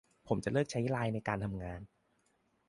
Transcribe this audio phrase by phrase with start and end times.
[0.27, 1.81] ผมจะเลิกใช้ไลน์ในการทำงาน